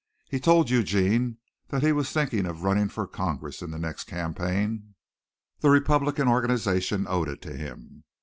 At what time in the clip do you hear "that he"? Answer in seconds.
1.67-1.91